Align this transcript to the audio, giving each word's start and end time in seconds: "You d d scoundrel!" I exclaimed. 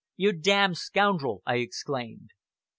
"You 0.17 0.33
d 0.33 0.39
d 0.39 0.73
scoundrel!" 0.73 1.43
I 1.45 1.57
exclaimed. 1.57 2.31